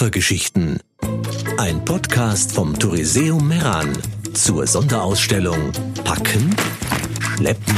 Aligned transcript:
Koffergeschichten. 0.00 0.80
Ein 1.58 1.84
Podcast 1.84 2.52
vom 2.52 2.78
Touriseum 2.78 3.46
Meran 3.46 3.92
zur 4.32 4.66
Sonderausstellung 4.66 5.72
Packen, 6.04 6.56
Schleppen, 7.36 7.76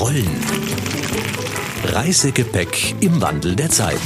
Rollen. 0.00 0.30
Reisegepäck 1.84 2.94
im 3.02 3.20
Wandel 3.20 3.54
der 3.54 3.68
Zeit. 3.68 4.00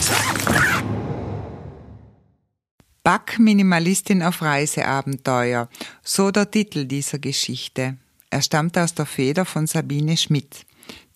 Backminimalistin 3.05 4.24
auf 4.24 4.42
Reiseabenteuer, 4.42 5.69
so 6.02 6.33
der 6.33 6.51
Titel 6.51 6.87
dieser 6.87 7.20
Geschichte. 7.20 7.97
Er 8.28 8.42
stammt 8.42 8.77
aus 8.77 8.92
der 8.92 9.06
Feder 9.06 9.45
von 9.45 9.69
Sabine 9.69 10.16
Schmidt, 10.16 10.66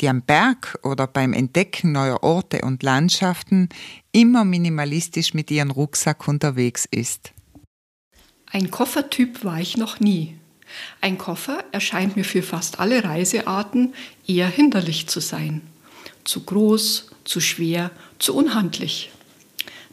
die 0.01 0.09
am 0.09 0.23
Berg 0.23 0.79
oder 0.83 1.07
beim 1.07 1.33
Entdecken 1.33 1.93
neuer 1.93 2.23
Orte 2.23 2.63
und 2.63 2.83
Landschaften 2.83 3.69
immer 4.13 4.45
minimalistisch 4.45 5.35
mit 5.35 5.51
ihrem 5.51 5.71
Rucksack 5.71 6.27
unterwegs 6.29 6.87
ist. 6.91 7.33
Ein 8.51 8.71
Koffertyp 8.71 9.45
war 9.45 9.61
ich 9.61 9.77
noch 9.77 10.01
nie. 10.01 10.37
Ein 11.01 11.19
Koffer 11.19 11.65
erscheint 11.73 12.17
mir 12.17 12.25
für 12.25 12.43
fast 12.43 12.81
alle 12.81 13.05
Reisearten 13.05 13.95
eher 14.27 14.49
hinderlich 14.49 15.09
zu 15.09 15.21
sein. 15.21 15.63
Zu 16.25 16.45
groß, 16.45 17.11
zu 17.25 17.41
schwer, 17.41 17.91
zu 18.19 18.35
unhandlich. 18.35 19.11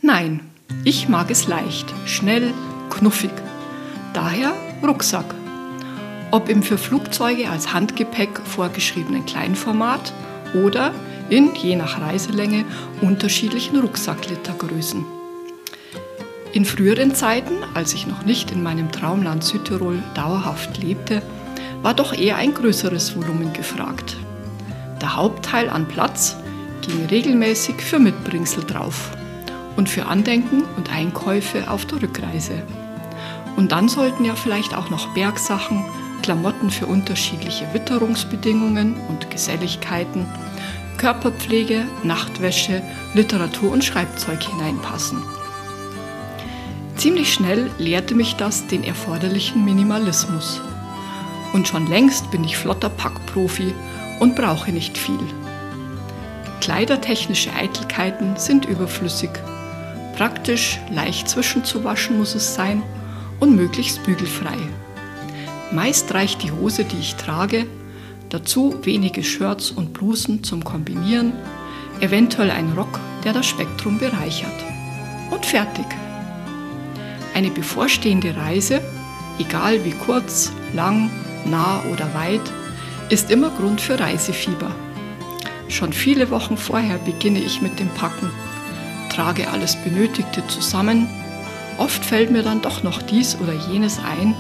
Nein, 0.02 0.42
ich 0.84 1.08
mag 1.08 1.32
es 1.32 1.48
leicht, 1.48 1.94
schnell, 2.06 2.54
knuffig. 2.90 3.32
Daher 4.14 4.54
Rucksack. 4.84 5.47
Ob 6.32 6.50
im 6.50 6.62
für 6.62 6.78
Flugzeuge 6.78 7.50
als 7.50 7.74
Handgepäck 7.74 8.42
vorgeschriebenen 8.44 9.26
Kleinformat 9.26 10.14
oder 10.54 10.92
in, 11.30 11.56
je 11.56 11.76
nach 11.76 12.02
Reiselänge, 12.02 12.66
unterschiedlichen 13.02 13.80
Rucksacklitergrößen. 13.80 15.06
In 16.54 16.66
früheren 16.66 17.14
Zeiten, 17.16 17.54
als 17.74 17.94
ich 17.94 18.08
noch 18.08 18.24
nicht 18.24 18.52
in 18.52 18.64
meinem 18.64 18.92
Traumland 18.92 19.44
Südtirol 19.44 20.02
dauerhaft 20.16 20.78
lebte, 20.82 21.22
war 21.82 21.94
doch 21.94 22.14
eher 22.14 22.38
ein 22.38 22.54
größeres 22.54 23.16
Volumen 23.16 23.54
gefragt. 23.54 24.18
Der 25.02 25.16
Hauptteil 25.16 25.70
an 25.70 25.88
Platz 25.88 26.36
ging 26.82 27.06
regelmäßig 27.06 27.82
für 27.82 28.00
Mitbringsel 28.00 28.64
drauf 28.64 29.12
und 29.76 29.88
für 29.88 30.08
Andenken 30.08 30.64
und 30.76 30.92
Einkäufe 30.92 31.70
auf 31.70 31.86
der 31.86 32.02
Rückreise. 32.02 32.64
Und 33.56 33.72
dann 33.72 33.90
sollten 33.90 34.26
ja 34.26 34.36
vielleicht 34.36 34.76
auch 34.76 34.90
noch 34.90 35.14
Bergsachen, 35.14 35.86
Klamotten 36.28 36.70
für 36.72 36.88
unterschiedliche 36.88 37.74
Witterungsbedingungen 37.74 38.98
und 39.08 39.32
Geselligkeiten, 39.32 40.26
Körperpflege, 40.98 41.86
Nachtwäsche, 42.04 42.82
Literatur 43.14 43.72
und 43.72 43.82
Schreibzeug 43.82 44.44
hineinpassen. 44.44 45.24
Ziemlich 46.98 47.32
schnell 47.32 47.72
lehrte 47.78 48.14
mich 48.14 48.36
das 48.36 48.68
den 48.68 48.84
erforderlichen 48.84 49.64
Minimalismus. 49.64 50.60
Und 51.54 51.70
schon 51.70 51.88
längst 51.88 52.30
bin 52.30 52.44
ich 52.44 52.58
flotter 52.58 52.90
Packprofi 52.90 53.74
und 54.20 54.36
brauche 54.36 54.74
nicht 54.74 54.98
viel. 54.98 55.22
Kleidertechnische 56.60 57.54
Eitelkeiten 57.54 58.36
sind 58.36 58.66
überflüssig. 58.66 59.30
Praktisch, 60.18 60.78
leicht 60.92 61.30
zwischenzuwaschen 61.30 62.18
muss 62.18 62.36
es 62.36 62.54
sein 62.54 62.84
und 63.40 63.56
möglichst 63.56 64.04
bügelfrei. 64.04 64.58
Meist 65.72 66.14
reicht 66.14 66.44
die 66.44 66.52
Hose, 66.52 66.86
die 66.86 66.98
ich 66.98 67.16
trage, 67.16 67.66
dazu 68.30 68.76
wenige 68.84 69.24
Shirts 69.24 69.72
und 69.72 69.94
Blusen 69.94 70.44
zum 70.44 70.64
Kombinieren, 70.64 71.34
eventuell 72.00 72.52
ein 72.52 72.72
Rock, 72.78 73.00
der 73.26 73.34
das 73.34 73.48
Spektrum 73.48 73.98
bereichert. 74.00 74.64
Und 75.30 75.46
fertig. 75.46 75.86
Eine 77.34 77.50
bevorstehende 77.50 78.36
Reise, 78.36 78.82
egal 79.40 79.84
wie 79.84 79.92
kurz, 79.92 80.54
lang, 80.74 81.10
nah 81.46 81.82
oder 81.92 82.14
weit, 82.14 82.42
ist 83.10 83.30
immer 83.30 83.50
Grund 83.50 83.82
für 83.82 84.00
Reisefieber. 84.00 84.74
Schon 85.68 85.92
viele 85.92 86.30
Wochen 86.32 86.56
vorher 86.56 86.98
beginne 87.00 87.40
ich 87.40 87.62
mit 87.62 87.78
dem 87.78 87.90
Packen, 87.90 88.30
trage 89.10 89.50
alles 89.50 89.76
Benötigte 89.76 90.46
zusammen. 90.48 91.10
Oft 91.78 92.06
fällt 92.06 92.32
mir 92.32 92.42
dann 92.42 92.62
doch 92.62 92.84
noch 92.84 93.02
dies 93.02 93.38
oder 93.42 93.54
jenes 93.54 94.00
ein, 94.00 94.34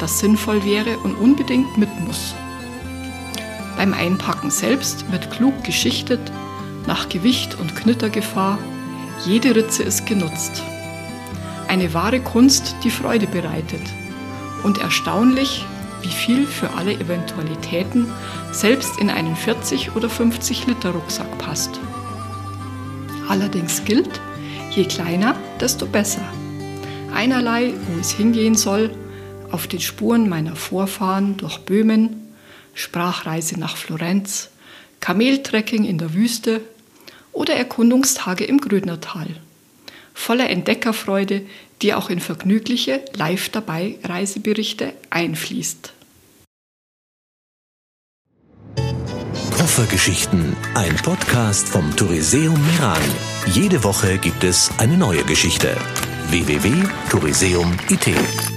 das 0.00 0.18
sinnvoll 0.18 0.64
wäre 0.64 0.98
und 0.98 1.14
unbedingt 1.14 1.76
mit 1.78 1.88
muss. 2.00 2.34
Beim 3.76 3.94
Einpacken 3.94 4.50
selbst 4.50 5.10
wird 5.10 5.30
klug 5.30 5.64
geschichtet, 5.64 6.20
nach 6.86 7.08
Gewicht 7.08 7.58
und 7.60 7.76
Knittergefahr. 7.76 8.58
Jede 9.24 9.54
Ritze 9.54 9.82
ist 9.82 10.06
genutzt. 10.06 10.62
Eine 11.68 11.94
wahre 11.94 12.20
Kunst, 12.20 12.76
die 12.82 12.90
Freude 12.90 13.26
bereitet. 13.26 13.82
Und 14.64 14.78
erstaunlich, 14.78 15.64
wie 16.02 16.08
viel 16.08 16.46
für 16.46 16.70
alle 16.74 16.92
Eventualitäten 16.92 18.06
selbst 18.52 18.98
in 18.98 19.10
einen 19.10 19.36
40 19.36 19.94
oder 19.94 20.08
50 20.08 20.66
Liter 20.66 20.90
Rucksack 20.90 21.38
passt. 21.38 21.78
Allerdings 23.28 23.84
gilt, 23.84 24.20
je 24.70 24.84
kleiner, 24.84 25.36
desto 25.60 25.86
besser. 25.86 26.24
Einerlei, 27.14 27.72
wo 27.86 28.00
es 28.00 28.10
hingehen 28.10 28.56
soll, 28.56 28.90
auf 29.52 29.66
den 29.66 29.80
Spuren 29.80 30.28
meiner 30.28 30.56
Vorfahren 30.56 31.36
durch 31.36 31.58
Böhmen, 31.58 32.28
Sprachreise 32.74 33.58
nach 33.58 33.76
Florenz, 33.76 34.50
Kameltrekking 35.00 35.84
in 35.84 35.98
der 35.98 36.14
Wüste 36.14 36.60
oder 37.32 37.54
Erkundungstage 37.54 38.44
im 38.44 38.58
Grödnertal. 38.58 39.28
Voller 40.14 40.50
Entdeckerfreude, 40.50 41.42
die 41.82 41.94
auch 41.94 42.10
in 42.10 42.20
vergnügliche 42.20 43.04
Live-dabei-Reiseberichte 43.14 44.92
einfließt. 45.08 45.94
Koffergeschichten, 49.56 50.56
ein 50.74 50.96
Podcast 50.96 51.68
vom 51.68 51.96
Touriseum 51.96 52.60
Meran. 52.66 53.00
Jede 53.46 53.82
Woche 53.84 54.18
gibt 54.18 54.44
es 54.44 54.70
eine 54.78 54.96
neue 54.96 55.24
Geschichte. 55.24 55.76
www.touriseum.it 56.30 58.49